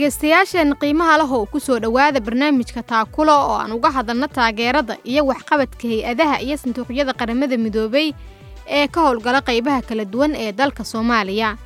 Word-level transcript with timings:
dhegaystayaasheen 0.00 0.74
qiimaha 0.80 1.16
leh 1.18 1.30
oo 1.32 1.46
ku 1.48 1.56
soo 1.60 1.78
dhowaada 1.80 2.20
barnaamijka 2.20 2.82
taakulo 2.84 3.32
oo 3.32 3.56
aan 3.56 3.72
uga 3.72 3.90
hadalno 3.96 4.28
taageerada 4.28 4.96
iyo 5.08 5.24
waxqabadka 5.26 5.88
hay'adaha 5.88 6.36
iyo 6.44 6.56
sanduuqyada 6.60 7.12
qaramada 7.16 7.56
midoobay 7.56 8.12
ee 8.68 8.86
ka 8.92 9.00
howlgala 9.00 9.40
qaybaha 9.40 9.80
kala 9.88 10.04
duwan 10.04 10.36
ee 10.36 10.52
dalka 10.52 10.84
soomaaliya. 10.84 11.56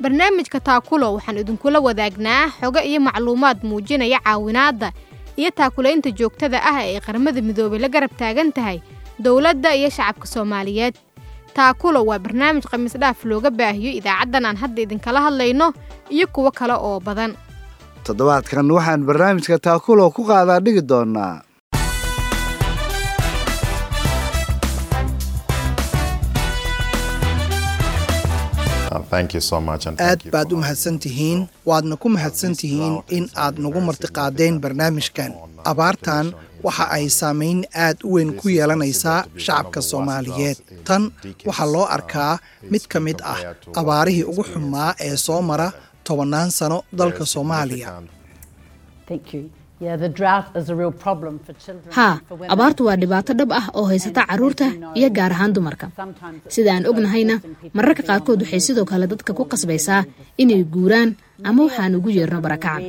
Barnaamijka 0.00 0.60
taakulo 0.60 1.14
waxaan 1.18 1.38
idinkula 1.42 1.80
wadaagnaa 1.82 2.54
xogo 2.60 2.78
iyo 2.80 3.00
macluumaad 3.02 3.58
muujinaya 3.66 4.20
caawinaadda 4.22 4.92
iyo 5.36 5.50
taakulaynta 5.50 6.10
joogtada 6.14 6.62
ah 6.62 6.86
ee 6.86 7.00
qaramada 7.00 7.42
midoobay 7.42 7.78
la 7.82 7.88
garab 7.88 8.14
taagan 8.16 8.52
tahay 8.52 8.78
dowladda 9.18 9.74
iyo 9.74 9.90
shacabka 9.90 10.26
soomaaliyeed. 10.26 10.94
Taakulo 11.54 12.04
waa 12.06 12.18
barnaamij 12.18 12.62
khamiis 12.70 12.94
dhaaf 12.96 13.24
looga 13.24 13.50
baahiyo 13.50 13.90
idaacaddan 13.98 14.46
aan 14.46 14.56
hadda 14.56 14.82
idinkala 14.82 15.20
hadlayno 15.20 15.72
iyo 16.10 16.26
kuwo 16.30 16.50
kale 16.50 16.72
oo 16.78 17.00
badan 17.00 17.34
toddobaadkan. 18.06 18.66
Waxaan 18.76 19.06
barnaamijka 19.08 19.58
taakulo 19.66 20.04
ku 20.16 20.22
qaadaa 20.30 20.60
dhigi 20.64 20.82
doonaa. 20.90 21.34
Aad 28.92 30.20
baad 30.32 30.52
u 30.52 30.56
mahadsan 30.60 30.98
tihiin 31.02 31.40
waadna 31.66 31.96
ku 31.96 32.08
mahadsan 32.12 32.52
tihiin 32.60 32.94
in 33.16 33.24
aad 33.44 33.56
nagu 33.64 33.80
martiqaadeen 33.88 34.60
barnaamijkan. 34.62 35.32
Abaartan 35.70 36.26
waxa 36.64 36.84
ay 36.96 37.08
saamayn 37.08 37.64
aad 37.86 37.98
u 38.04 38.12
weyn 38.14 38.30
ku 38.40 38.48
yeelanaysaa 38.48 39.24
shacabka 39.44 39.80
soomaaliyeed. 39.90 40.58
tan 40.86 41.02
waxaa 41.48 41.72
loo 41.74 41.86
arkaa 41.96 42.38
mid 42.72 42.84
ka 42.92 42.98
mid 43.06 43.18
ah 43.32 43.40
abaarihii 43.80 44.24
ugu 44.30 44.42
xumaa 44.52 44.90
ee 45.06 45.16
soo 45.16 45.40
mara 45.48 45.68
tobannaan 46.08 46.50
sano 46.58 46.78
dalka 46.98 47.24
soomaaliya. 47.34 47.90
haa 51.96 52.14
abaartu 52.54 52.82
waa 52.88 52.96
dhibaato 53.02 53.32
dhab 53.38 53.50
ah 53.60 53.66
oo 53.78 53.84
haysata 53.92 54.22
carruurta 54.30 54.66
iyo 54.98 55.08
gaar 55.16 55.32
ahaan 55.36 55.52
dumarka. 55.56 55.86
Sida 56.54 56.70
aan 56.74 56.86
ognahayna 56.90 57.34
mararka 57.76 58.02
qaarkood 58.08 58.40
waxay 58.44 58.62
sidoo 58.66 58.86
kale 58.90 59.06
dadka 59.12 59.30
ku 59.38 59.44
qasbaysaa 59.52 60.02
inay 60.42 60.62
guuraan 60.74 61.10
ama 61.48 61.60
waxaan 61.66 61.96
ugu 61.98 62.10
yeerno 62.18 62.38
barakacan. 62.46 62.82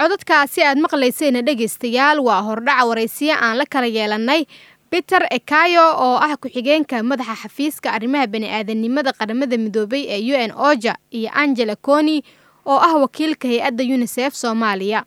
Codadkaasi 0.00 0.62
aad 0.64 0.78
maqlaysayna 0.84 1.42
dhegaystayaal 1.46 2.18
waa 2.28 2.40
hordhaca 2.46 2.86
waraysiyo 2.90 3.34
aan 3.46 3.58
la 3.60 3.64
kala 3.72 3.86
yeelannay 3.96 4.42
biter 4.90 5.22
ekayo 5.30 5.84
oo 6.06 6.16
ah 6.18 6.34
ku-xigeenka 6.36 7.02
madaxa 7.02 7.36
xafiiska 7.46 7.92
arrimaha 7.92 8.26
bani'aadanimada 8.26 9.12
qaramada 9.12 9.56
midoobay 9.58 10.02
ee 10.10 10.20
u 10.32 10.34
n 10.48 10.50
oja 10.70 10.94
iyo 11.10 11.30
angela 11.34 11.76
coni 11.76 12.22
oo 12.66 12.78
ah 12.78 12.94
wakiilka 13.02 13.48
hay'adda 13.48 13.82
yunisef 13.84 14.34
soomaaliya 14.34 15.04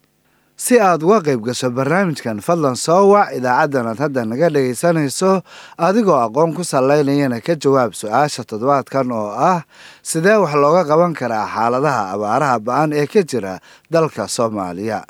si 0.56 0.78
aad 0.80 1.02
uga 1.04 1.20
qayb 1.26 1.42
gasho 1.48 1.70
barnaamijkan 1.74 2.38
fadlan 2.46 2.76
soo 2.78 3.10
wac 3.14 3.34
idaacaddan 3.38 3.88
aad 3.92 4.00
hadda 4.04 4.22
naga 4.30 4.48
dhegaysanayso 4.54 5.42
adigoo 5.78 6.16
aqoon 6.26 6.54
ku 6.56 6.64
sallaynayana 6.64 7.42
ka 7.42 7.56
jawaab 7.58 7.92
su'aasha 7.98 8.46
toddobaadkan 8.46 9.12
oo 9.12 9.34
ah 9.34 9.66
sidee 10.06 10.38
wax 10.44 10.54
looga 10.64 10.84
qaban 10.86 11.14
karaa 11.18 11.48
xaaladaha 11.56 12.02
abaaraha 12.16 12.58
ba'an 12.68 12.94
ee 12.94 13.08
ka 13.10 13.22
jira 13.26 13.60
dalka 13.92 14.28
soomaaliya? 14.30 15.04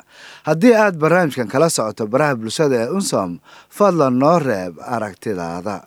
Haddii 0.48 0.74
aad 0.74 0.96
barnaamijkan 0.96 1.48
kala 1.52 1.68
socoto 1.70 2.06
baraha 2.08 2.34
bulshada 2.40 2.76
ee 2.88 2.90
unsom 2.96 3.38
fadlan 3.68 4.16
noo 4.18 4.38
reeb 4.40 4.80
aragtidaada. 4.80 5.84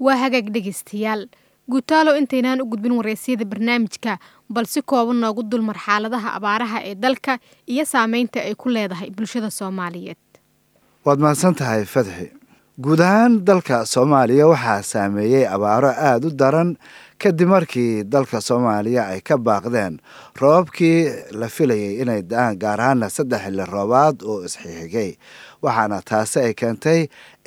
Waa 0.00 0.16
hagaag 0.16 0.48
dhegaystayaal 0.54 1.28
guutaalo 1.68 2.16
intaynaan 2.16 2.60
u 2.62 2.66
gudbin 2.72 2.92
waraysyada 2.98 3.44
barnaamijka 3.44 4.18
bal 4.54 4.66
si 4.72 4.80
kooban 4.90 5.18
noogu 5.22 5.42
dulmar 5.50 5.78
xaaladaha 5.86 6.28
abaaraha 6.38 6.78
ee 6.90 6.94
dalka 7.04 7.32
iyo 7.72 7.84
saameynta 7.92 8.38
ay 8.48 8.54
ku 8.54 8.68
leedahay 8.74 9.10
bulshada 9.16 9.50
soomaaliyeed. 9.58 10.18
Waad 11.06 11.18
mahadsan 11.24 11.54
tahay 11.60 11.84
fadxi 11.94 12.26
guud 12.84 13.00
ahaan 13.00 13.32
dalka 13.48 13.76
soomaaliya 13.94 14.46
waxaa 14.52 14.82
saameeyey 14.92 15.44
abaaro 15.54 15.90
aada 16.08 16.26
u 16.26 16.30
daran 16.42 16.70
kadib 17.22 17.48
markii 17.48 18.04
dalka 18.04 18.40
soomaaliya 18.40 19.02
ay 19.12 19.20
ka 19.28 19.36
baaqdeen 19.38 19.94
roobabkii 20.40 21.32
la 21.40 21.48
filayay 21.48 22.00
inay 22.02 22.22
da'aan 22.30 22.58
gaar 22.62 22.80
ahaana 22.80 23.08
saddex 23.16 23.40
xilli 23.44 23.64
roobaad 23.74 24.16
oo 24.30 24.44
isxixigay 24.46 25.10
waxaana 25.64 25.98
taasi 26.08 26.38
ay 26.46 26.54
keentay 26.60 27.00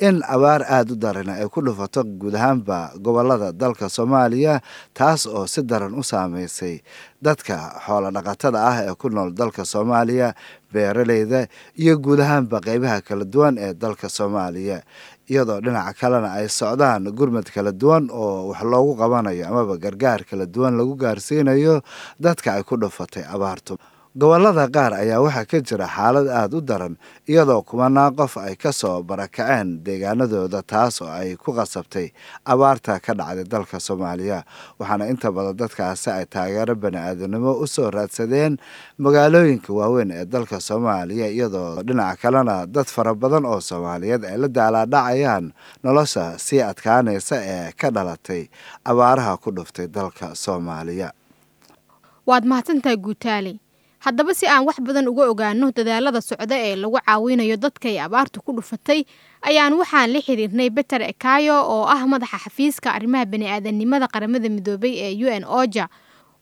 in 0.06 0.16
abaar 0.34 0.62
aada 0.66 0.92
u 0.92 0.96
daran 1.02 1.28
ay 1.30 1.46
ku 1.54 1.60
dhufato 1.62 2.02
guud 2.20 2.34
ahaanba 2.34 2.78
gobollada 3.04 3.52
dalka 3.62 3.86
soomaaliya 3.96 4.54
taas 4.98 5.26
oo 5.26 5.46
si 5.46 5.62
daran 5.62 5.94
u 5.94 6.02
saameysay 6.02 6.82
dadka 7.22 7.56
xoolo 7.86 8.10
dhaqatada 8.16 8.58
ah 8.70 8.76
ee 8.90 8.94
ku 9.00 9.06
nool 9.14 9.30
dalka 9.40 9.62
soomaaliya 9.64 10.34
beeraleyda 10.72 11.46
iyo 11.82 11.94
guud 12.04 12.20
ahaanba 12.26 12.58
qeybaha 12.66 12.98
kala 13.06 13.24
duwan 13.24 13.54
ee 13.58 13.72
dalka 13.82 14.08
soomaaliya 14.08 14.82
iyadoo 15.30 15.60
dhinaca 15.64 15.92
kalena 16.00 16.28
ay 16.38 16.46
socdaan 16.48 17.04
gurmad 17.18 17.46
kala 17.54 17.72
duwan 17.80 18.04
oo 18.22 18.48
wax 18.50 18.62
loogu 18.72 18.92
qabanayo 19.00 19.44
amaba 19.50 19.74
gargaar 19.84 20.20
kala 20.28 20.44
duwan 20.54 20.74
lagu 20.78 20.94
gaarsiinayo 21.02 21.74
dadka 22.24 22.48
ay 22.56 22.62
ku 22.68 22.74
dhufatay 22.82 23.24
abaartu 23.34 23.74
gobollada 24.18 24.66
qaar 24.74 24.92
ayaa 24.98 25.22
waxaa 25.22 25.46
ka 25.46 25.58
jira 25.62 25.86
xaalad 25.86 26.26
aada 26.26 26.56
u 26.58 26.60
daran 26.60 26.94
iyadoo 27.30 27.62
kumanaan 27.62 28.10
qof 28.18 28.36
ay 28.42 28.56
ka 28.58 28.72
soo 28.74 29.02
barakaceen 29.06 29.84
deegaanadooda 29.86 30.62
taas 30.66 30.98
oo 31.02 31.06
ay 31.06 31.36
ku 31.38 31.54
qasabtay 31.54 32.10
abaarta 32.42 32.98
ka 32.98 33.14
dhacday 33.14 33.46
dalka 33.46 33.78
soomaaliya. 33.78 34.42
Waxaana 34.82 35.06
inta 35.14 35.30
badan 35.30 35.54
dadkaasi 35.54 36.10
ay 36.10 36.26
taageero 36.26 36.74
bani-aadanimo 36.74 37.54
u 37.62 37.66
soo 37.70 37.86
raadsadeen 37.90 38.58
magaalooyinka 38.98 39.70
waaweyn 39.70 40.10
ee 40.10 40.24
dalka 40.26 40.58
soomaaliya 40.60 41.30
iyadoo 41.30 41.82
dhinaca 41.86 42.18
kalena 42.18 42.66
dad 42.66 42.90
fara 42.90 43.14
badan 43.14 43.46
oo 43.46 43.60
soomaaliyeed 43.62 44.26
ay 44.26 44.36
la 44.42 44.48
daalaadhacayaan 44.50 45.54
nolosha 45.86 46.34
sii 46.38 46.62
adkaanaysa 46.66 47.36
ee 47.46 47.70
ka 47.78 47.94
dhalatay 47.94 48.50
abaaraha 48.84 49.38
ku 49.38 49.54
dhuftay 49.54 49.86
dalka 49.86 50.34
soomaaliya. 50.34 51.14
Waad 52.26 52.42
mahadsantahay 52.44 52.96
guutaale 52.98 53.54
haddaba 54.04 54.32
si 54.34 54.46
aan 54.48 54.64
wax 54.68 54.76
badan 54.86 55.08
uga 55.12 55.24
ogaano 55.32 55.66
dadaalada 55.76 56.20
socda 56.28 56.56
ee 56.66 56.76
lagu 56.82 56.98
caawinayo 57.06 57.56
dadka 57.64 57.86
ay 57.92 57.98
abaartu 58.00 58.40
ku 58.44 58.50
dhufatay 58.56 59.00
ayaan 59.48 59.72
waxaan 59.80 60.08
la 60.12 60.20
xiriirnay 60.26 60.70
beter 60.76 61.02
ekayo 61.12 61.56
oo 61.74 61.84
ah 61.94 62.00
madaxa 62.12 62.38
xafiiska 62.48 62.88
arrimaha 62.96 63.24
bani'aadanimada 63.32 64.06
qaramada 64.14 64.48
midoobay 64.48 64.92
ee 65.06 65.12
u 65.24 65.28
n 65.40 65.44
oja. 65.44 65.88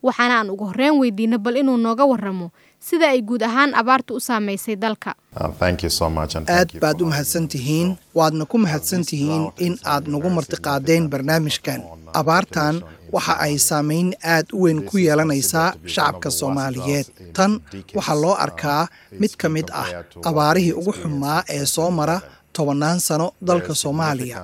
Waxaana 0.07 0.35
aan 0.39 0.51
ugu 0.55 0.65
horreyn 0.71 0.95
weydiino 1.03 1.39
bal 1.43 1.57
inuu 1.59 1.75
nooga 1.77 2.05
waramo 2.07 2.55
sida 2.79 3.11
ay 3.11 3.19
guud 3.27 3.43
ahaan 3.43 3.75
abaartu 3.75 4.15
u 4.15 4.21
saameysay 4.23 4.77
dalka. 4.79 5.19
Aad 5.35 6.71
baad 6.79 7.03
u 7.03 7.07
mahadsan 7.11 7.49
tihiin 7.51 7.99
waadna 8.15 8.47
ku 8.47 8.59
mahadsan 8.63 9.03
tihiin 9.03 9.51
in 9.59 9.75
aad 9.83 10.07
nagu 10.07 10.31
martiqaadeen 10.31 11.11
barnaamijkan. 11.11 11.83
Abaartan 12.15 12.83
waxa 13.15 13.35
ay 13.45 13.55
saamayn 13.69 14.09
aad 14.35 14.47
u 14.57 14.63
weyn 14.65 14.81
ku 14.89 14.97
yeelanaysaa 15.07 15.69
shacabka 15.95 16.31
soomaaliyeed. 16.39 17.07
Tan 17.37 17.53
waxaa 17.97 18.19
loo 18.23 18.35
arkaa 18.45 18.83
mid 19.21 19.33
ka 19.41 19.49
mid 19.57 19.69
ah 19.83 19.89
abaarihii 20.29 20.73
ugu 20.81 20.93
xumaa 21.01 21.41
ee 21.57 21.65
soo 21.75 21.91
mara 21.99 22.17
tobannaan 22.57 22.99
sano 23.07 23.27
dalka 23.49 23.73
soomaaliya. 23.83 24.39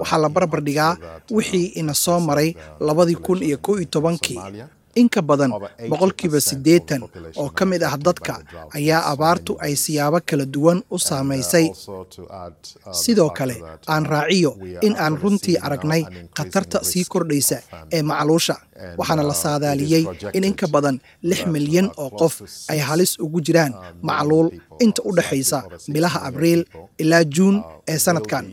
Waxaa 0.00 0.18
la 0.24 0.28
barbar 0.34 0.60
dhigaa 0.66 0.92
wixii 1.36 1.66
ina 1.80 1.94
soo 2.04 2.18
maray 2.28 2.50
labadii 2.86 3.18
kun 3.26 3.38
iyo 3.48 3.58
kow 3.64 3.74
iyo 3.78 3.88
tobankii 3.94 4.38
in 4.94 5.08
ka 5.08 5.22
badan 5.22 5.52
boqolkiiba 5.90 6.40
siddeetan 6.40 7.02
oo 7.42 7.48
ka 7.58 7.64
mid 7.70 7.82
ah 7.88 7.96
dadka 8.06 8.34
ayaa 8.78 9.02
abaartu 9.12 9.52
ay 9.64 9.74
siyaabo 9.84 10.18
kala 10.28 10.44
duwan 10.54 10.78
u 10.90 10.98
saamaysay. 10.98 11.66
sidoo 13.02 13.30
kale 13.30 13.56
aan 13.86 14.04
raaciyo 14.06 14.50
in 14.86 14.94
aan 14.98 15.14
runtii 15.22 15.56
aragnay 15.66 16.02
khatarta 16.36 16.78
sii 16.90 17.04
kordhaysa 17.12 17.58
ee 17.92 18.02
macluusha 18.02 18.56
waxaana 18.98 19.22
la 19.30 19.34
saadaaliyey 19.44 20.04
in 20.36 20.44
in 20.44 20.54
ka 20.60 20.66
badan 20.74 20.96
lix 21.22 21.40
milyan 21.54 21.88
oo 22.02 22.10
qof 22.20 22.34
ay 22.72 22.78
halis 22.88 23.12
ugu 23.24 23.40
jiraan 23.46 23.72
macluul 24.02 24.48
inta 24.84 25.02
u 25.08 25.10
dhexaysa 25.16 25.58
bilaha 25.94 26.18
abriil 26.28 26.62
ilaa 27.02 27.24
juun 27.34 27.56
ee 27.92 27.98
sanadkan 28.06 28.44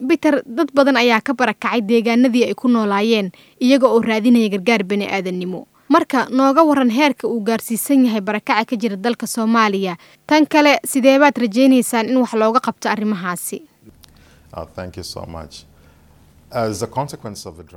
biter 0.00 0.42
dad 0.46 0.68
badan 0.74 0.96
ayaa 0.96 1.20
ka 1.20 1.32
barakacay 1.34 1.80
deegaanadii 1.80 2.44
ay 2.48 2.54
ku 2.54 2.68
noolaayeen 2.68 3.32
iyaga 3.60 3.86
oo 3.88 4.00
raadinaya 4.00 4.48
gargaar 4.54 4.82
bani'aadanimo 4.84 5.66
marka 5.88 6.28
nooga 6.30 6.62
waran 6.64 6.90
heerka 6.90 7.28
uu 7.28 7.40
gaarsiisan 7.48 8.04
yahay 8.06 8.20
barakaca 8.20 8.64
ka 8.70 8.76
jira 8.76 8.96
dalka 8.96 9.26
soomaaliya 9.26 9.96
tan 10.26 10.46
kale 10.46 10.80
sidee 10.84 11.18
baad 11.22 11.36
rajaynaysaan 11.44 12.08
in 12.08 12.16
wax 12.22 12.32
looga 12.34 12.60
qabto 12.60 12.88
arrimahaasi? 12.88 13.58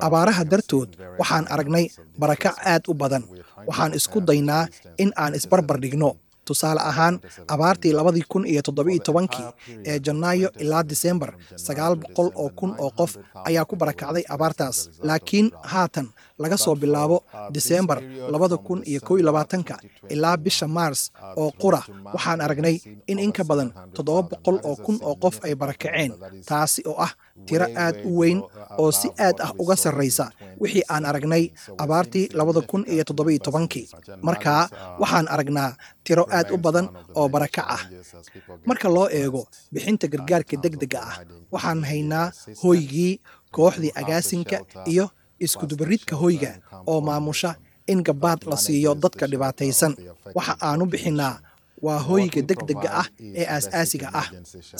Abaaraha 0.01 0.43
dartood 0.43 0.89
waxaan 1.19 1.47
aragnay 1.47 1.87
barakac 2.19 2.55
aad 2.65 2.83
u 2.91 2.93
badan. 2.93 3.23
Waxaan 3.67 3.93
isku 3.95 4.19
daynaa 4.21 4.67
in 4.97 5.11
aan 5.15 5.33
isbarbar 5.35 5.79
dhigno 5.79 6.15
tusaale 6.45 6.81
ahaan 6.91 7.15
abaartii 7.53 7.93
labadii 7.99 8.25
kun 8.31 8.43
iyo 8.51 8.61
toddobiiyo 8.61 9.03
tobankii 9.07 9.45
ee 9.89 9.99
janaayo 10.05 10.49
ilaa 10.63 10.83
disembar 10.83 11.31
sagaal 11.65 11.95
boqol 12.01 12.29
oo 12.35 12.49
kun 12.59 12.71
oo 12.83 12.89
qof 12.99 13.11
ayaa 13.47 13.65
ku 13.69 13.75
barakacday 13.75 14.23
abaartaas. 14.29 14.77
Laakiin 15.07 15.51
haatan 15.71 16.07
laga 16.43 16.57
soo 16.57 16.75
bilaabo 16.75 17.17
disembar 17.55 17.99
labada 18.33 18.57
kun 18.57 18.79
iyo 18.85 18.99
kow 19.07 19.15
iyo 19.17 19.25
labaatanka 19.25 19.75
ilaa 20.09 20.37
bisha 20.37 20.67
maars 20.67 21.11
oo 21.41 21.51
qura 21.61 21.81
waxaan 22.13 22.41
aragnay 22.45 22.75
in 23.07 23.19
in 23.19 23.31
ka 23.37 23.43
badan 23.49 23.69
toddoba 23.95 24.21
boqol 24.31 24.57
oo 24.69 24.75
kun 24.85 24.97
oo 25.07 25.15
qof 25.23 25.35
ay 25.45 25.53
barakaceen 25.61 26.11
taasi 26.49 26.81
oo 26.89 26.97
ah 27.05 27.11
tiro 27.47 27.65
aad 27.83 27.95
u 28.09 28.19
weyn 28.19 28.39
oo 28.81 28.91
si 28.99 29.07
aad 29.25 29.37
ah 29.45 29.51
uga 29.61 29.75
sarraysa 29.83 30.25
wixii 30.61 30.83
aan 30.93 31.05
aragnay 31.09 31.43
abaartii 31.83 32.25
labada 32.39 32.61
kun 32.69 32.83
iyo 32.93 33.03
toddobiiyo 33.07 33.39
tobankii. 33.47 33.85
Markaa 34.27 34.63
waxaan 35.01 35.27
aragnaa 35.33 35.71
tiro 36.05 36.23
aad 36.37 36.47
u 36.55 36.57
badan 36.65 36.87
oo 37.19 37.27
barakac 37.33 37.67
ah. 37.77 37.81
marka 38.69 38.87
loo 38.95 39.07
eego 39.19 39.41
bixinta 39.73 40.05
gargaarka 40.13 40.55
deg 40.63 40.73
dega 40.81 40.99
ah 41.11 41.17
waxaan 41.53 41.81
haynaa 41.89 42.27
hooygii 42.63 43.13
kooxdii 43.55 43.91
agaasinka 44.01 44.57
iyo 44.91 45.05
iskudubaridka 45.45 46.15
hoyga 46.23 46.51
oo 46.91 46.99
maamusha 47.07 47.51
in 47.91 47.99
gabaad 48.07 48.39
la 48.51 48.57
siiyo 48.65 48.91
dadka 49.03 49.25
dhibaataysan. 49.31 49.93
waxa 50.37 50.53
aanu 50.67 50.85
bixinnaa 50.93 51.35
waa 51.85 51.99
hooyga 52.07 52.41
deg 52.49 52.59
dega 52.69 52.89
ah 53.01 53.07
ee 53.39 53.45
aas-aasiga 53.55 54.07
ah. 54.21 54.27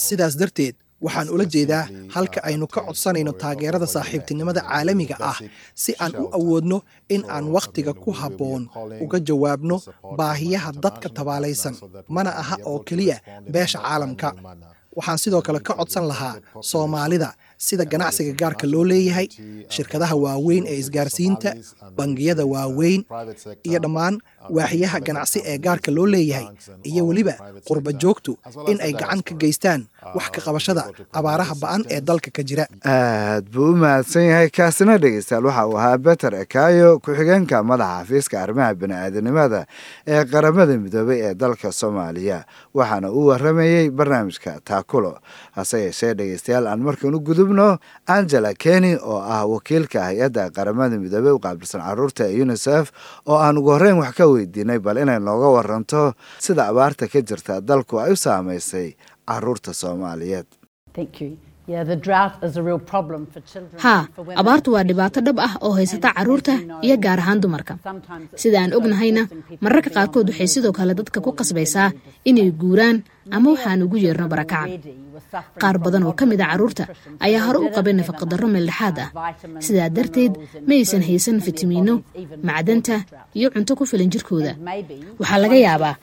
sidaas 0.05 0.33
darteed 0.39 0.75
waxaan 1.01 1.29
ula 1.35 1.45
jeedaa 1.53 1.85
halka 2.15 2.39
aynu 2.49 2.67
ka 2.73 2.81
codsanayno 2.87 3.31
taageerada 3.41 3.87
saaxiibtinimada 3.95 4.61
caalamiga 4.69 5.15
ah 5.31 5.37
si 5.83 5.91
aan 6.03 6.13
u 6.23 6.25
awoodno 6.37 6.77
in 7.15 7.21
aan 7.35 7.45
wakhtiga 7.55 7.93
ku 8.03 8.09
habboon 8.19 8.63
uga 9.03 9.19
jawaabno 9.27 9.77
baahiyaha 10.19 10.69
dadka 10.83 11.07
tabaalaysan 11.17 11.75
mana 12.15 12.29
aha 12.41 12.55
oo 12.69 12.79
keliya 12.87 13.17
beesha 13.53 13.79
caalamka. 13.85 14.29
Waxaan 14.97 15.19
sidoo 15.23 15.41
kale 15.47 15.59
ka 15.67 15.73
codsan 15.79 16.05
lahaa 16.11 16.35
soomaalida 16.71 17.29
sida 17.65 17.83
ganacsiga 17.91 18.31
gaarka 18.41 18.65
loo 18.73 18.83
leeyahay 18.91 19.27
shirkadaha 19.75 20.15
waaweyn 20.23 20.63
ee 20.71 20.77
isgaarsiinta 20.83 21.49
bangiyada 21.97 22.43
waaweyn 22.53 23.01
iyo 23.69 23.79
dhammaan 23.83 24.15
waaxyaha 24.49 24.99
ganacsi 25.07 25.39
ee 25.45 25.57
gaarka 25.57 25.91
loo 25.91 26.05
leeyahay 26.05 26.47
iyo 26.83 27.07
weliba 27.07 27.33
qurba 27.67 27.91
joogtu 27.93 28.37
in 28.71 28.77
ay 28.81 28.93
gacan 28.93 29.21
ka 29.23 29.33
geystaan 29.41 29.81
wax 30.15 30.29
ka 30.35 30.41
qabashada 30.41 30.83
abaaraha 31.13 31.55
ba'an 31.63 31.81
ee 31.89 32.01
dalka 32.01 32.29
ka 32.31 32.43
jira. 32.43 32.65
Aad 32.85 33.45
buu 33.53 33.71
u 33.73 33.75
mahadsan 33.75 34.23
yahay 34.29 34.49
kaasina 34.49 34.97
dhegeystayaal 34.97 35.45
waxa 35.45 35.67
uu 35.67 35.77
ahaa 35.77 35.97
beter 35.97 36.33
ekayo 36.43 36.99
ku-xigeenka 36.99 37.63
madaxa 37.63 38.03
xafiiska 38.05 38.35
arrimaha 38.43 38.73
bani-aadanimada 38.81 39.65
ee 40.07 40.23
qaramada 40.31 40.77
midoobay 40.77 41.19
ee 41.27 41.33
dalka 41.33 41.71
soomaaliya 41.71 42.45
waxaana 42.73 43.11
uu 43.11 43.25
waramayey 43.31 43.89
barnaamijka 43.89 44.59
taakulo. 44.63 45.17
Hase 45.57 45.77
yeeshee 45.85 46.13
dhegeystayaal 46.13 46.67
aan 46.67 46.81
markan 46.85 47.15
u 47.15 47.19
gudubno 47.19 47.77
angela 48.07 48.53
keny 48.53 48.95
oo 49.01 49.19
ah 49.35 49.45
wakiilka 49.49 49.99
hay'adda 50.07 50.49
qaramada 50.55 50.95
midoobey 51.03 51.31
u 51.33 51.39
qaabilsan 51.45 51.81
carruurta 51.81 52.23
ee 52.29 52.41
unisef 52.45 52.91
oo 53.25 53.37
aan 53.45 53.57
ugu 53.57 53.71
horreyn 53.73 53.97
wax 54.01 54.13
ka 54.17 54.25
weydiinay 54.35 54.79
bal 54.85 54.97
inay 55.03 55.19
nooga 55.27 55.49
waranto 55.55 56.01
sida 56.45 56.63
abaarta 56.71 57.07
ka 57.13 57.19
jirta 57.29 57.61
dalku 57.69 57.95
ay 58.03 58.11
u 58.11 58.15
saamaysay 58.25 58.87
carruurta 59.29 59.71
soomaaliyeed 59.81 60.47
haa 63.85 64.01
abaartu 64.41 64.69
waa 64.75 64.83
dhibaato 64.89 65.19
dhab 65.27 65.37
ah 65.47 65.53
oo 65.65 65.73
haysata 65.79 66.09
carruurta 66.17 66.53
iyo 66.85 66.95
gaar 67.05 67.19
ahaan 67.23 67.39
dumarka. 67.43 67.73
sida 68.41 68.57
aan 68.61 68.71
ognahayna 68.77 69.21
mararka 69.65 69.89
qaarkood 69.95 70.27
waxay 70.29 70.47
sidoo 70.53 70.73
kale 70.77 70.93
dadka 70.99 71.19
ku 71.25 71.31
qasbaysaa 71.39 71.89
inay 72.29 72.49
guuraan 72.61 72.97
ama 73.35 73.47
waxaan 73.55 73.81
ugu 73.85 73.97
yeerno 74.05 74.27
barakaca. 74.33 74.77
qaar 75.61 75.75
badan 75.85 76.03
oo 76.07 76.13
ka 76.19 76.25
mid 76.29 76.41
a 76.43 76.47
carruurta 76.51 76.83
ayaa 77.25 77.41
hore 77.47 77.59
u 77.65 77.69
qabay 77.75 77.93
nafaqadarro 77.99 78.47
meeldhexaad 78.55 78.97
ah. 79.03 79.09
sidaa 79.65 79.89
darteed 79.97 80.33
ma 80.67 80.73
aysan 80.81 81.01
haysan 81.09 81.37
fitamiino 81.45 81.93
macdanta 82.47 82.95
iyo 83.37 83.47
cunto 83.53 83.71
ku 83.79 83.83
filan 83.89 84.09
jirkooda. 84.13 84.51
Waxaa 85.21 85.39
laga 85.43 85.57
yaabaa 85.65 85.93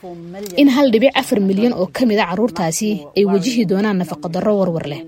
in 0.61 0.69
hal 0.75 0.87
dhibic 0.93 1.13
afar 1.21 1.39
milyan 1.49 1.73
oo 1.81 1.87
ka 1.97 2.03
mid 2.09 2.19
a 2.23 2.25
carruurtaasi 2.29 2.89
ay 3.17 3.23
wajihi 3.33 3.63
doonaan 3.71 3.97
nafaqadarro 4.01 4.53
warwar 4.61 4.85
leh 4.91 5.01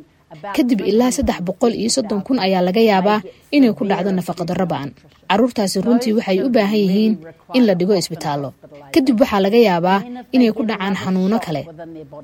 kadib 0.56 0.80
ilaa 0.92 1.12
saddex 1.18 1.40
boqol 1.48 1.74
iyo 1.82 1.90
soddon 1.96 2.22
kun 2.26 2.38
ayaa 2.46 2.62
laga 2.68 2.82
yaabaa 2.92 3.20
inay 3.56 3.72
ku 3.78 3.84
dhacdo 3.90 4.10
nafaqadarro 4.18 4.66
ba'an 4.74 4.90
carruurtaasi 5.30 5.78
runtii 5.86 6.14
waxay 6.18 6.38
u 6.46 6.50
baahan 6.56 6.80
yihiin 6.86 7.14
in 7.58 7.64
la 7.68 7.74
dhigo 7.80 7.94
isbitaallo. 8.02 8.50
Kadib 8.94 9.18
waxaa 9.22 9.42
laga 9.46 9.60
yaabaa 9.70 10.00
inay 10.36 10.52
ku 10.58 10.62
dhacaan 10.70 10.96
xanuuno 11.02 11.38
kale 11.46 11.62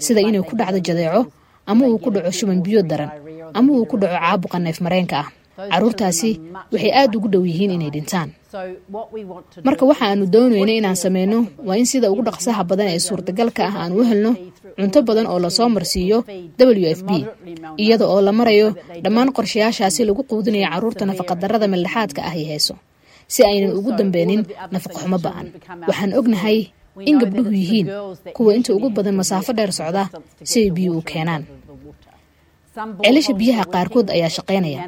sida 0.06 0.22
inay 0.30 0.44
ku 0.50 0.54
dhacdo 0.60 0.80
jadeeco 0.88 1.22
ama 1.70 1.84
uu 1.92 1.98
ku 2.04 2.10
dhaco 2.16 2.32
shuban 2.38 2.60
biyo 2.66 2.82
daran 2.92 3.10
ama 3.58 3.70
uu 3.78 3.86
ku 3.92 3.96
dhaco 4.02 4.16
caabuqa 4.24 4.58
neef 4.66 4.78
mareenka 4.86 5.18
ah 5.24 5.28
carruurtaasi 5.58 6.32
waxay 6.74 6.92
aad 7.00 7.12
ugu 7.18 7.28
dhow 7.34 7.44
yihiin 7.50 7.72
inay 7.78 7.92
dhintaan. 7.96 8.30
Marka 9.68 9.84
waxa 9.90 10.06
aanu 10.10 10.26
doonayno 10.34 10.72
inaan 10.80 10.96
sameyno 11.04 11.38
waa 11.68 11.78
in 11.82 11.86
sida 11.92 12.08
ugu 12.14 12.22
dhaqsaha 12.28 12.62
badan 12.72 12.88
ee 12.94 13.00
suurtagalka 13.08 13.62
ah 13.70 13.76
aan 13.84 13.92
u 14.00 14.04
helno 14.10 14.32
cunto 14.80 15.00
badan 15.10 15.28
oo 15.32 15.40
la 15.46 15.50
soo 15.58 15.70
marsiiyo 15.76 16.18
w 16.58 16.86
f 17.00 17.02
b 17.10 17.12
iyada 17.84 18.06
oo 18.14 18.22
la 18.28 18.32
marayo 18.40 18.68
dhammaan 19.04 19.30
qorshayaashaasi 19.38 20.02
lagu 20.10 20.22
quudinayo 20.30 20.68
carruurta 20.74 21.04
nafaqadarrada 21.10 21.68
meeldhexaadka 21.74 22.22
ah 22.30 22.34
ay 22.38 22.44
hayso 22.52 22.74
si 23.34 23.40
aynan 23.50 23.72
ugu 23.80 23.90
dambeynin 24.00 24.42
nafaqoxumo 24.74 25.18
ba'an 25.26 25.46
waxaan 25.90 26.12
ognahay 26.20 26.58
in 27.10 27.16
gabdhuhu 27.22 27.52
yihiin 27.62 27.88
kuwa 28.36 28.52
inta 28.58 28.72
ugu 28.78 28.88
badan 28.98 29.16
masaafo 29.22 29.52
dheer 29.58 29.72
socda 29.80 30.04
si 30.50 30.58
ay 30.64 30.70
biyo 30.78 30.92
u 31.00 31.02
keenaan 31.10 31.44
ceelasha 32.76 33.34
biyaha 33.42 33.64
qaarkood 33.74 34.08
ayaa 34.16 34.30
shaqaynaya. 34.38 34.80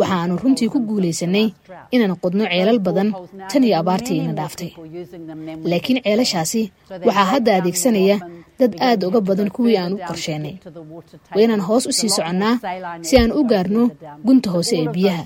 waxaanu 0.00 0.34
runtii 0.42 0.68
ku 0.72 0.78
guulaysanay 0.88 1.46
inaan 1.94 2.14
qodno 2.22 2.44
ceelal 2.52 2.78
badan. 2.86 3.08
tan 3.50 3.62
iyo 3.66 3.74
abaartii 3.82 4.18
ina 4.22 4.32
dhaaftay. 4.38 4.70
laakiin 5.70 5.98
ceelashaasi 6.04 6.62
waxaa 7.06 7.26
hadda 7.32 7.50
adeegsanaya 7.58 8.16
dad 8.60 8.72
aad 8.88 9.00
uga 9.08 9.20
badan 9.28 9.48
kuwii 9.56 9.76
aan 9.82 9.92
u 9.96 9.98
qorsheynay 10.08 10.54
waa 11.34 11.42
inaan 11.44 11.60
hoos 11.68 11.84
u 11.90 11.92
sii 11.98 12.08
soconnaa 12.16 12.54
si 13.08 13.14
aan 13.18 13.32
u 13.38 13.42
gaarno 13.50 13.82
gunta 14.26 14.48
hoose 14.54 14.74
ee 14.82 14.88
biyaha 14.96 15.24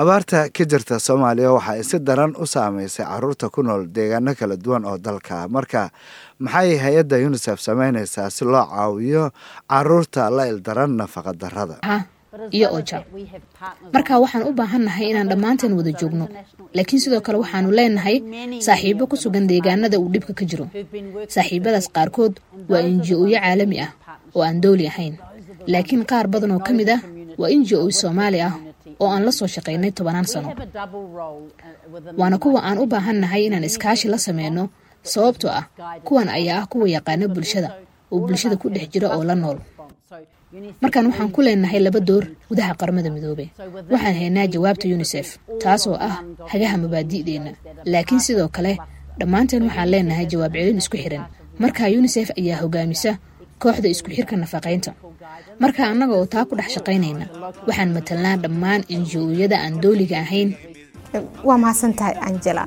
abaarta 0.00 0.40
ka 0.54 0.64
jirta 0.70 0.96
soomaaliya 1.06 1.50
waxa 1.56 1.72
ay 1.74 1.82
si 1.90 1.98
daran 1.98 2.32
u 2.38 2.46
saameysay 2.46 3.04
carruurta 3.10 3.46
ku 3.54 3.62
nool 3.66 3.82
deegaano 3.96 4.30
kala 4.38 4.56
duwan 4.56 4.84
oo 4.86 4.98
dalka. 4.98 5.48
Marka 5.48 5.90
maxay 6.38 6.76
hay'adda 6.84 7.16
unisef 7.26 7.58
samaynaysaa 7.66 8.30
si 8.30 8.44
loo 8.44 8.62
caawiyo 8.70 9.24
carruurta 9.70 10.30
la 10.30 10.44
ildaran 10.52 10.92
nafaqa 11.00 11.32
darrada 11.42 11.76
iyo 12.54 12.68
oja 12.78 13.02
marka 13.94 14.14
waxaan 14.22 14.46
u 14.46 14.52
baahannahay 14.54 15.06
inaan 15.10 15.28
dhammaanteen 15.32 15.72
wada 15.78 15.90
joogno 16.00 16.26
laakiin 16.76 17.00
sidoo 17.02 17.20
kale 17.26 17.38
waxaanu 17.42 17.68
leenahay 17.78 18.16
saaxiibo 18.66 19.06
ku 19.10 19.16
sugan 19.16 19.50
deegaanada 19.50 19.98
uu 19.98 20.08
dhibka 20.14 20.32
ka 20.38 20.44
jiro. 20.50 20.66
Saaxiibadaas 21.34 21.90
qaarkood 21.90 22.38
waa 22.70 22.86
inji-oyo 22.86 23.34
caalami 23.42 23.80
ah 23.86 23.90
oo 24.36 24.42
aan 24.46 24.60
dowli 24.62 24.86
ahayn 24.86 25.18
laakiin 25.66 26.06
qaar 26.06 26.26
badan 26.30 26.54
oo 26.54 26.62
ka 26.62 26.70
mid 26.78 26.86
ah 26.96 27.00
waa 27.40 27.50
inji-o 27.50 27.90
soomaali 27.90 28.40
ah 28.46 28.54
oo 29.00 29.08
aan 29.14 29.22
la 29.26 29.32
soo 29.38 29.48
shaqaynay 29.54 29.90
tobanaan 29.98 30.26
sano. 30.32 30.48
waana 32.20 32.36
kuwa 32.42 32.60
aan 32.68 32.78
u 32.82 32.86
baahannahay 32.92 33.42
inaan 33.46 33.64
iskaashi 33.70 34.06
la 34.12 34.18
sameyno 34.26 34.62
sababtoo 35.12 35.50
ah 35.60 35.64
kuwan 36.06 36.28
ayaa 36.38 36.58
ah 36.62 36.66
kuwa 36.72 36.86
yaqaana 36.96 37.26
bulshada 37.34 37.68
oo 38.12 38.18
bulshada 38.26 38.56
ku 38.62 38.66
dhex 38.74 38.86
jira 38.92 39.08
oo 39.16 39.24
la 39.30 39.34
nool. 39.42 39.58
markaan 40.82 41.06
waxaan 41.10 41.30
ku 41.34 41.40
leenahay 41.46 41.80
laba 41.86 42.00
door 42.08 42.24
gudaha 42.48 42.72
qaramada 42.80 43.10
midoobe. 43.14 43.44
Waxaan 43.92 44.14
haynaa 44.20 44.46
jawaabta 44.54 44.86
yunisef 44.92 45.28
taasoo 45.62 45.96
ah 46.08 46.14
hagaha 46.52 46.76
mabaadi'deenna 46.82 47.52
laakiin 47.92 48.20
sidoo 48.26 48.48
kale 48.56 48.72
dhammaanteen 49.18 49.62
waxaan 49.68 49.88
leenahay 49.94 50.26
jawaab 50.32 50.52
celin 50.58 50.78
isku 50.82 50.96
xiran. 51.04 51.24
markaa 51.62 51.88
yunisef 51.94 52.28
ayaa 52.40 52.58
hogaamisa 52.62 53.10
kooxda 53.62 53.88
isku 53.94 54.10
xirka 54.16 54.34
nafaqaynta 54.42 54.90
marka 55.62 55.82
annaga 55.92 56.14
oo 56.18 56.26
taa 56.34 56.44
ku 56.48 56.54
dhex 56.58 56.70
shaqaynayna 56.76 57.26
waxaan 57.68 57.90
matalnaa 57.96 58.36
dhammaan 58.44 58.82
inji-ooyada 58.94 59.56
aan 59.64 59.74
dooliga 59.82 60.18
ahayn. 60.26 60.50
Waa 61.48 61.56
mahadsantahay 61.62 62.14
angela. 62.28 62.64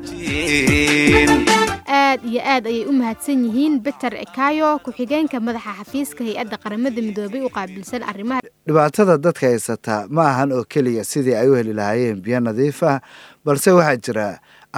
Aad 1.88 2.20
iyo 2.26 2.42
aad 2.54 2.66
ayay 2.68 2.86
u 2.90 2.94
mahadsan 3.00 3.44
yihiin 3.46 3.76
beter 3.86 4.14
ekayo 4.26 4.80
ku-xigeenka 4.84 5.38
madaxa 5.48 5.74
xafiiska 5.80 6.22
hay'adda 6.28 6.58
qaramada 6.64 7.02
midoobay 7.08 7.42
u 7.46 7.50
qaabilsan 7.58 8.02
arrimaha. 8.12 8.42
Dhibaatada 8.68 9.18
dadka 9.26 9.46
haysata 9.52 10.08
ma 10.10 10.24
ahan 10.32 10.52
oo 10.58 10.64
keliya 10.74 11.04
sidii 11.12 11.36
ay 11.42 11.48
u 11.52 11.56
heli 11.60 11.74
lahaayeen 11.80 12.18
biyo 12.26 12.40
nadiif 12.40 12.82
ah 12.84 13.00
balse 13.46 13.70
waxaa 13.78 13.98
jira 14.06 14.28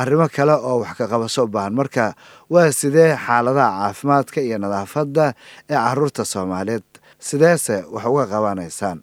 arrimo 0.01 0.27
kale 0.35 0.53
oo 0.67 0.77
wax 0.83 0.93
ka 0.99 1.05
qabasho 1.11 1.41
u 1.45 1.47
baahan. 1.53 1.73
Marka 1.79 2.05
waa 2.53 2.71
sidee 2.79 3.11
xaaladaha 3.25 3.71
caafimaadka 3.81 4.39
iyo 4.47 4.57
nadaafadda 4.63 5.25
ee 5.69 5.75
carruurta 5.85 6.23
soomaaliyeed 6.33 6.85
sideese 7.27 7.75
wax 7.93 8.05
uga 8.11 8.25
qabanaysaan? 8.33 8.97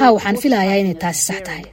Haa 0.00 0.10
waxaan 0.16 0.36
filayaa 0.42 0.76
inay 0.82 0.94
taasi 1.02 1.22
sax 1.28 1.40
tahay. 1.46 1.64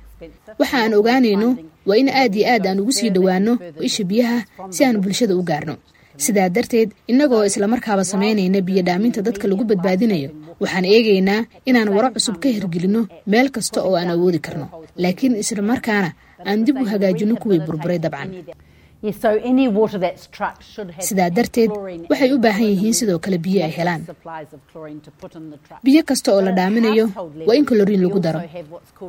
Waxa 0.60 0.77
aan 0.84 0.94
ogaanayno 1.00 1.50
waa 1.88 1.98
in 2.01 2.10
aad 2.22 2.34
iyo 2.36 2.46
aad 2.53 2.65
aan 2.70 2.79
ugu 2.84 2.91
sii 2.98 3.10
dhowaano 3.15 3.53
isha 3.88 4.03
biyaha 4.10 4.39
si 4.75 4.82
aan 4.86 4.98
bulshada 5.03 5.36
u 5.36 5.44
gaarno. 5.50 5.75
Sidaa 6.24 6.50
darteed 6.56 6.89
innagoo 7.12 7.44
islamarkaaba 7.50 8.03
samaynayna 8.03 8.60
biyo 8.68 8.82
dhaaminta 8.88 9.22
dadka 9.27 9.48
lagu 9.48 9.63
badbaadinayo 9.70 10.29
waxaan 10.62 10.86
eegaynaa 10.96 11.41
inaan 11.70 11.89
waro 11.96 12.10
cusub 12.15 12.36
ka 12.44 12.50
hirgelinno 12.56 13.01
meel 13.32 13.48
kasta 13.56 13.79
oo 13.88 13.96
aan 13.96 14.10
awoodi 14.15 14.39
karno. 14.46 14.65
Laakiin 15.03 15.36
islamarkaana 15.44 16.10
aan 16.46 16.63
dib 16.65 16.77
u 16.81 16.86
hagaajinno 16.91 17.36
kuwii 17.41 17.60
burburay 17.67 18.00
dabcan. 18.00 18.29
Sidaa 21.08 21.29
darteed 21.38 21.72
waxay 22.12 22.31
u 22.36 22.38
baahan 22.46 22.67
yihiin 22.72 22.93
sidoo 23.00 23.19
kale 23.24 23.38
biyo 23.46 23.63
ay 23.65 23.72
helaan. 23.77 24.01
Biyo 25.86 26.01
kasta 26.10 26.34
oo 26.36 26.41
la 26.41 26.51
dhaaminayo 26.51 27.05
waa 27.48 27.55
in 27.60 27.65
kaloriin 27.65 28.01
lagu 28.03 28.19
daro. 28.19 28.39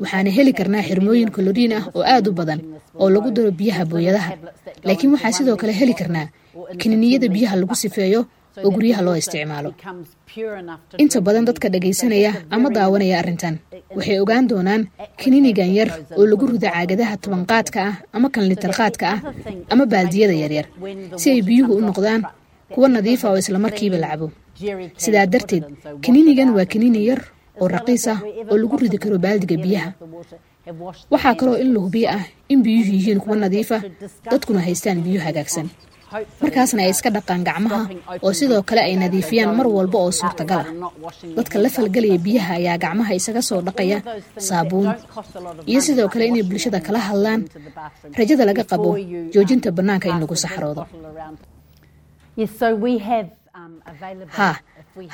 waxaana 0.03 0.31
heli 0.37 0.53
karnaa 0.59 0.83
xirmooyin 0.89 1.31
kaloriin 1.37 1.73
ah 1.79 1.85
oo 1.95 2.03
aad 2.15 2.27
u 2.29 2.33
badan 2.33 2.61
oo 2.95 3.11
lagu 3.11 3.31
daro 3.37 3.51
biyaha 3.51 3.85
booyadaha. 3.91 4.31
laakiin 4.87 5.13
waxaa 5.15 5.33
sidoo 5.39 5.57
kale 5.57 5.73
heli 5.81 5.95
karnaa 6.01 6.27
kiniiniyada 6.81 7.29
biyaha 7.29 7.57
lagu 7.63 7.75
sifeeyo 7.75 8.21
oo 8.65 8.71
guryaha 8.75 9.03
loo 9.07 9.17
isticmaalo. 9.23 9.71
Inta 11.03 11.19
badan 11.27 11.45
dadka 11.49 11.69
dhagaysanaya 11.75 12.33
ama 12.55 12.69
daawanaya 12.77 13.19
arrintan 13.21 13.59
waxay 13.97 14.19
ogaan 14.23 14.47
doonaan 14.51 14.83
kiniinigan 15.21 15.71
yar 15.79 15.89
oo 16.19 16.25
lagu 16.31 16.47
rido 16.47 16.69
caagadaha 16.69 17.15
tobanqaadka 17.23 17.81
ah 17.91 17.95
ama 18.17 18.29
kan 18.35 18.45
litarqaadka 18.51 19.07
ah 19.15 19.21
ama 19.73 19.85
baaldiyada 19.93 20.35
yaryar 20.43 20.67
si 21.21 21.27
ay 21.35 21.43
biyuhu 21.49 21.73
u 21.79 21.83
noqdaan 21.89 22.23
kuwa 22.75 22.89
nadiifa 22.89 23.27
oo 23.33 23.39
islamarkiiba 23.43 23.99
la 23.99 24.09
cabo 24.13 24.27
sidaa 25.03 25.27
darteed 25.27 25.65
kiniinigan 26.05 26.51
waa 26.57 26.65
kiniini 26.73 27.01
yar 27.11 27.21
oo 27.61 27.69
raqiis 27.69 28.07
ah 28.13 28.19
oo 28.51 28.57
lagu 28.63 28.77
ridi 28.83 28.99
karo 29.03 29.19
baaldiga 29.19 29.57
biyaha. 29.65 29.91
Waxaa 31.11 31.35
kaloo 31.35 31.57
in 31.63 31.73
la 31.75 31.81
hubiyo 31.81 32.09
ah 32.17 32.25
in 32.53 32.63
biyuhu 32.63 32.93
yihiin 32.97 33.21
kuwa 33.21 33.37
nadiifa 33.37 33.83
dadkuna 34.31 34.61
haystaan 34.67 35.03
biyo 35.03 35.21
hagaagsan 35.27 35.67
markaasna 36.43 36.83
ay 36.87 36.91
iska 36.95 37.11
dhaqaan 37.17 37.43
gacmaha 37.49 37.81
oo 38.25 38.33
sidoo 38.39 38.63
kale 38.69 38.81
ay 38.89 38.95
nadiifiyaan 39.03 39.55
mar 39.59 39.67
walba 39.77 39.99
oo 40.05 40.11
suurtagal. 40.21 40.65
Ah 40.67 40.73
dadka 41.39 41.57
la 41.63 41.69
falgelaya 41.77 42.19
biyaha 42.27 42.53
ayaa 42.61 42.77
gacmaha 42.85 43.13
isaga 43.21 43.43
soo 43.49 43.61
dhaqaya 43.69 43.99
saabuun. 44.49 44.89
Iyo 45.71 45.81
sidoo 45.87 46.09
kale 46.13 46.25
inay 46.31 46.43
bulshada 46.51 46.81
kala 46.87 46.99
hadlaan 47.09 47.41
rajada 48.19 48.45
laga 48.51 48.65
qabo 48.71 48.91
joojinta 49.35 49.69
bannaanka 49.77 50.07
in 50.13 50.19
lagu 50.23 50.37
saxroodo 50.45 50.83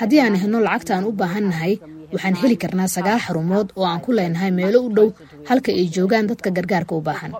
haddii 0.01 0.21
aan 0.21 0.37
helno 0.43 0.59
lacagta 0.67 0.93
aan 0.97 1.05
u 1.11 1.13
baahannahay 1.21 1.75
waxaan 2.13 2.37
heli 2.43 2.57
karnaa 2.63 2.89
sagaal 2.97 3.21
xarumood 3.27 3.69
oo 3.79 3.85
aan 3.91 4.01
ku 4.05 4.11
leenahay 4.19 4.51
meelo 4.59 4.79
u 4.87 4.91
dhow 4.97 5.09
halka 5.49 5.71
ay 5.73 5.87
joogaan 5.97 6.27
dadka 6.31 6.51
gargaarka 6.57 6.95
u 6.99 7.01
baahan. 7.09 7.33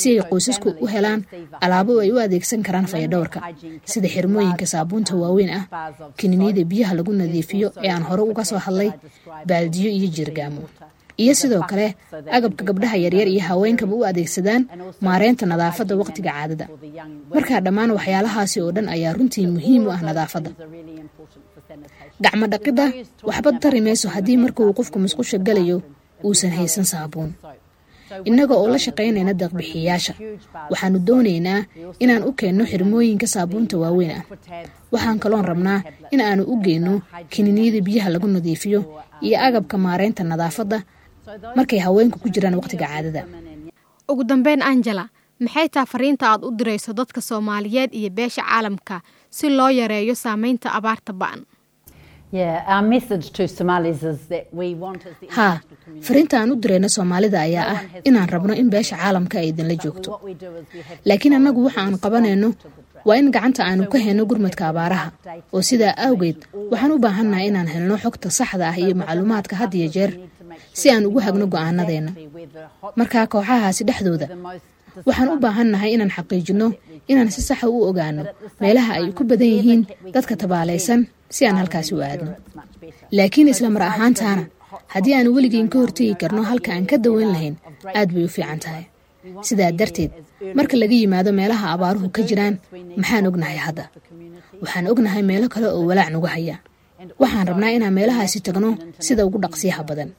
Si 0.00 0.08
ay 0.18 0.22
qoysasku 0.30 0.68
u 0.82 0.86
helaan 0.94 1.20
alaabo 1.64 1.98
ay 2.04 2.10
u 2.14 2.18
adeegsan 2.24 2.62
karaan 2.66 2.86
fayadhowrka. 2.92 3.38
Sida 3.90 4.08
xirmooyinka 4.14 4.66
saabuunta 4.72 5.12
waaweyn 5.22 5.50
ah 5.58 5.64
kiniiniyada 6.18 6.62
biyaha 6.70 6.92
lagu 6.98 7.12
nadiifiyo 7.12 7.68
ee 7.84 7.90
aan 7.94 8.02
hore 8.08 8.22
uga 8.30 8.44
soo 8.50 8.58
hadlay 8.66 8.90
baaldiyo 9.48 9.90
iyo 9.98 10.08
jirgaamo 10.16 10.62
iyo 11.22 11.32
sidoo 11.40 11.62
kale 11.70 11.86
agabka 12.36 12.62
gabdhaha 12.68 12.96
yaryar 13.04 13.28
iyo 13.34 13.42
haweenkaba 13.48 13.94
u 13.98 14.02
adeegsadaan 14.10 14.62
maareynta 15.06 15.44
nadaafadda 15.46 15.94
wakhtiga 16.00 16.30
caadada. 16.36 16.66
Markaa 17.34 17.60
dhammaan 17.64 17.90
waxyaalahaasi 17.96 18.56
oo 18.64 18.70
dhan 18.76 18.88
ayaa 18.94 19.12
runtii 19.18 19.46
muhiim 19.54 19.82
u 19.86 19.90
ah 19.94 20.00
nadaafadda. 20.08 20.50
Gacmo 22.24 22.46
dhaqidda 22.52 22.84
waxba 23.28 23.50
tari 23.62 23.80
mayso 23.86 24.06
haddii 24.14 24.36
marka 24.42 24.60
uu 24.64 24.74
qofku 24.78 24.96
musqusha 25.04 25.38
galayo 25.46 25.76
uusan 26.26 26.50
haysan 26.56 26.84
saabuun. 26.92 27.30
Innaga 28.28 28.54
oo 28.60 28.68
la 28.72 28.78
shaqaynayna 28.84 29.32
deeqbixiyayaasha. 29.40 30.12
Waxaanu 30.70 30.98
doonaynaa 31.08 31.60
inaan 32.02 32.22
u 32.28 32.32
keenno 32.38 32.64
xirmooyinka 32.70 33.26
saabuunta 33.34 33.74
waaweyn 33.82 34.12
ah 34.18 34.22
waxaan 34.92 35.18
kaloon 35.22 35.44
rabnaa 35.50 35.78
in 36.14 36.20
aanu 36.26 36.42
u 36.52 36.54
geyno 36.64 36.92
kiniiniyada 37.32 37.80
biyaha 37.86 38.08
lagu 38.14 38.26
nadiifiyo 38.36 38.80
iyo 39.26 39.36
agabka 39.46 39.76
maareynta 39.86 40.22
nadaafadda 40.30 40.78
markay 41.58 41.78
haweenku 41.86 42.18
ku 42.22 42.28
jiraan 42.34 42.54
wakhtiga 42.60 42.86
caadada. 42.92 43.22
Ugu 44.10 44.22
dambeyn 44.30 44.62
angela 44.70 45.04
maxay 45.44 45.68
taa 45.74 45.86
fariinta 45.92 46.24
aad 46.32 46.42
u 46.46 46.50
dirayso 46.58 46.92
dadka 47.00 47.20
soomaaliyeed 47.28 47.90
iyo 47.98 48.10
beesha 48.18 48.42
caalamka 48.48 48.96
si 49.36 49.46
loo 49.58 49.70
yareeyo 49.80 50.14
saameynta 50.24 50.68
abaarta 50.78 51.12
ba'an? 51.20 51.40
Haa 55.36 55.56
fariinta 56.06 56.36
aan 56.40 56.50
u 56.52 56.56
dirayno 56.62 56.88
soomaalida 56.96 57.38
ayaa 57.46 57.66
ah 57.74 57.80
inaan 58.08 58.28
rabno 58.34 58.54
in 58.62 58.68
beesha 58.74 58.96
caalamka 59.02 59.36
ay 59.38 59.48
idinla 59.52 59.74
joogto. 59.82 60.10
laakiin 61.08 61.34
annagu 61.38 61.60
waxa 61.66 61.80
aan 61.84 61.96
qabanayno 62.04 62.48
waa 63.08 63.16
in 63.20 63.28
gacanta 63.34 63.62
aanu 63.68 63.84
ka 63.92 63.98
helno 64.06 64.24
gurmadka 64.30 64.64
abaaraha. 64.72 65.08
oo 65.54 65.62
sidaa 65.68 65.94
awgeed 66.06 66.38
waxaan 66.72 66.92
u 66.96 66.98
baahannahay 67.04 67.46
inaan 67.50 67.68
helno 67.74 67.94
xogta 68.04 68.28
saxda 68.38 68.64
ah 68.70 68.76
iyo 68.82 68.94
macluumaadka 69.00 69.54
had 69.60 69.72
iyo 69.78 69.88
jeer 69.96 70.10
si 70.78 70.86
aan 70.92 71.04
ugu 71.08 71.18
hagno 71.26 71.46
go'aanadeenna 71.54 72.12
markaa 73.00 73.26
kooxahaasi 73.32 73.82
dhexdooda 73.88 74.26
waxaan 75.08 75.28
u 75.34 75.36
baahannahay 75.44 75.90
inaan 75.96 76.12
xaqiijinno 76.16 76.66
inaan 77.10 77.30
si 77.34 77.40
saxa 77.48 77.66
u 77.76 77.78
ogaano. 77.90 78.22
Meelaha 78.62 78.90
ay 78.98 79.06
ku 79.16 79.22
badan 79.30 79.50
yihiin 79.56 79.82
dadka 80.14 80.34
tabaalaysan 80.42 81.00
si 81.34 81.42
aan 81.46 81.56
halkaasi 81.60 81.92
u 81.96 82.00
aadno. 82.08 82.30
Laakiin 83.16 83.48
isla 83.52 83.68
mar 83.74 83.82
ahaantaana 83.90 84.44
haddii 84.94 85.14
aan 85.18 85.28
weligeyn 85.36 85.68
ka 85.72 85.76
hortegi 85.82 86.14
karno 86.22 86.40
halka 86.50 86.70
aan 86.74 86.86
ka 86.90 86.96
daweyn 87.04 87.30
lahayn 87.34 87.54
aad 87.98 88.08
bay 88.14 88.24
u 88.28 88.30
fiican 88.36 88.60
tahay. 88.64 88.84
Sidaa 89.48 89.72
darteed 89.78 90.10
marka 90.58 90.74
laga 90.82 90.96
yimaado 91.02 91.30
meelaha 91.40 91.66
abaaruhu 91.74 92.08
ka 92.16 92.20
jiraan 92.28 92.54
maxaan 93.00 93.26
ognahay 93.30 93.58
hadda. 93.66 93.84
Waxaan 94.62 94.86
ognahay 94.92 95.22
meelo 95.30 95.46
kale 95.54 95.66
oo 95.76 95.82
walaac 95.90 96.10
nagu 96.14 96.28
haya. 96.34 96.56
Waxaan 97.22 97.46
rabnaa 97.50 97.70
inaan 97.76 97.94
meelahaasi 97.98 98.38
tagno 98.46 98.70
sida 99.06 99.22
ugu 99.28 99.38
dhaqsiyaha 99.44 99.82
badan 99.90 100.10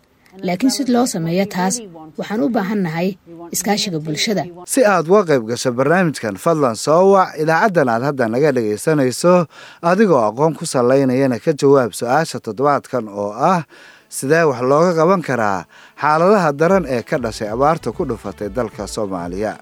laakiin 0.43 0.71
si 0.71 0.83
loo 0.93 1.05
sameeyo 1.05 1.45
taas 1.45 1.75
waxaan 2.17 2.41
u 2.43 2.49
baahannahay 2.49 3.17
iskaashiga 3.55 3.99
bulshada. 3.99 4.43
Si 4.65 4.81
aad 4.85 5.07
uga 5.09 5.23
qayb 5.29 5.43
gasho 5.49 5.71
barnaamijkan 5.71 6.35
fadlan 6.37 6.75
soo 6.75 7.11
wac. 7.13 7.29
Idaacaddan 7.41 7.89
aad 7.89 8.03
hadda 8.09 8.25
naga 8.33 8.51
dhagaysanayso 8.55 9.33
adigoo 9.81 10.21
aqoon 10.29 10.53
ku 10.57 10.65
sallaynayana 10.65 11.39
ka 11.43 11.51
jawaab 11.53 11.91
su'aasha 11.99 12.39
toddobaadkan 12.45 13.05
oo 13.07 13.31
ah 13.51 13.63
sidee 14.09 14.43
wax 14.49 14.61
looga 14.69 14.91
qaban 14.99 15.21
karaa 15.27 15.65
xaaladaha 16.01 16.49
daran 16.59 16.85
ee 16.95 17.01
ka 17.09 17.17
dhashay 17.23 17.49
abaarta 17.55 17.91
ku 17.91 18.03
dhufatay 18.09 18.49
dalka 18.49 18.87
soomaaliya? 18.87 19.53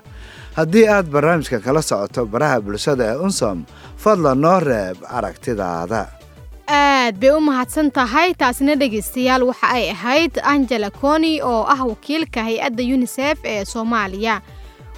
Haddii 0.58 0.86
aad 0.96 1.08
barnaamijkan 1.14 1.62
kala 1.66 1.82
socoto 1.82 2.26
baraha 2.26 2.62
bulshada 2.62 3.04
ee 3.14 3.18
unsom 3.26 3.66
fadlan 4.04 4.38
noo 4.44 4.60
reeb 4.60 4.98
aragtidaada 5.18 6.02
aad 6.68 7.20
bay 7.20 7.30
u 7.36 7.40
mahadsan 7.42 7.92
tahay 7.92 8.34
taasina 8.34 8.76
dhegaystayaal 8.76 9.44
waxa 9.44 9.68
ay 9.78 9.90
ahayd 9.92 10.40
angela 10.44 10.90
coni 10.92 11.42
oo 11.42 11.64
ah 11.68 11.84
wakiilka 11.86 12.44
hay'adda 12.44 12.84
yunisef 12.84 13.38
ee 13.44 13.66
soomaaliya. 13.66 14.42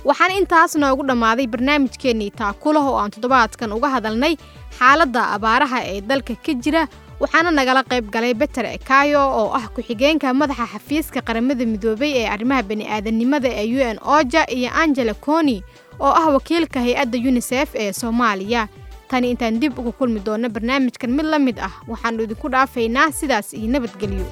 Waxaana 0.05 0.33
intaas 0.37 0.75
noogu 0.75 1.03
dhammaaday 1.07 1.47
barnaamijkeennii 1.47 2.29
taakulah 2.31 2.85
oo 2.87 2.97
aan 3.01 3.11
toddobaadkan 3.11 3.73
uga 3.73 3.89
hadalnay 3.89 4.37
xaaladda 4.79 5.21
abaaraha 5.35 5.79
ee 5.89 6.01
dalka 6.01 6.35
ka 6.35 6.53
jira 6.53 6.87
waxaana 7.19 7.51
nagala 7.51 7.81
qayb 7.83 8.09
galay 8.13 8.33
beter 8.33 8.65
ekayo 8.65 9.21
oo 9.25 9.49
ah 9.57 9.65
ku-xigeenka 9.73 10.33
madaxa 10.33 10.67
xafiiska 10.73 11.21
qaramada 11.25 11.65
midoobay 11.65 12.13
ee 12.21 12.27
arrimaha 12.29 12.61
bani'aadanimada 12.63 13.49
ee 13.49 13.67
u 13.73 13.79
n 13.93 13.97
oja 14.05 14.45
iyo 14.53 14.69
angela 14.83 15.13
coni 15.13 15.63
oo 15.99 16.13
ah 16.13 16.29
wakiilka 16.37 16.79
hay'adda 16.79 17.17
yunisef 17.17 17.69
ee 17.75 17.93
soomaaliya 17.93 18.67
tani 19.09 19.29
intaan 19.33 19.59
dib 19.61 19.77
uga 19.79 19.91
kulmi 19.99 20.19
doonno 20.27 20.49
barnaamijkan 20.49 21.11
mid 21.17 21.25
la 21.33 21.39
mid 21.39 21.57
ah. 21.59 21.73
Waxaannu 21.91 22.23
idinku 22.27 22.49
dhaafaynaa 22.49 23.11
sidaas 23.19 23.53
iyo 23.53 23.67
nabadgelyo 23.73 24.25